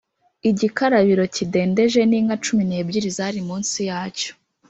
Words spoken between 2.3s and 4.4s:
cumi n’ebyiri zari munsi yacyo,